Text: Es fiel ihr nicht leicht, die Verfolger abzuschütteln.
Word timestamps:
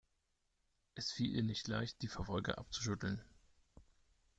Es 0.95 1.11
fiel 1.11 1.29
ihr 1.35 1.43
nicht 1.43 1.67
leicht, 1.67 2.01
die 2.01 2.07
Verfolger 2.07 2.57
abzuschütteln. 2.57 3.21